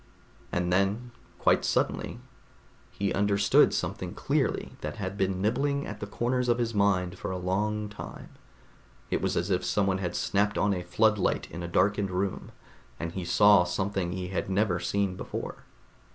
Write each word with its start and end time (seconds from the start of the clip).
And 0.51 0.73
then 0.73 1.11
quite 1.37 1.63
suddenly 1.63 2.19
he 2.89 3.13
understood 3.13 3.71
something 3.71 4.15
clearly 4.15 4.71
that 4.81 4.95
had 4.95 5.15
been 5.15 5.43
nibbling 5.43 5.85
at 5.85 5.99
the 5.99 6.07
corners 6.07 6.49
of 6.49 6.57
his 6.57 6.73
mind 6.73 7.19
for 7.19 7.29
a 7.29 7.37
long 7.37 7.87
time. 7.87 8.29
It 9.11 9.21
was 9.21 9.37
as 9.37 9.51
if 9.51 9.63
someone 9.63 9.99
had 9.99 10.15
snapped 10.15 10.57
on 10.57 10.73
a 10.73 10.81
floodlight 10.81 11.51
in 11.51 11.61
a 11.61 11.67
darkened 11.67 12.09
room, 12.09 12.51
and 12.99 13.11
he 13.11 13.23
saw 13.23 13.63
something 13.63 14.11
he 14.13 14.29
had 14.29 14.49
never 14.49 14.79
seen 14.79 15.15
before. 15.15 15.65